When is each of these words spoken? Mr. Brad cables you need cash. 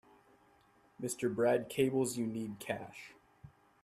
Mr. 0.99 1.31
Brad 1.31 1.69
cables 1.69 2.17
you 2.17 2.25
need 2.25 2.57
cash. 2.57 3.13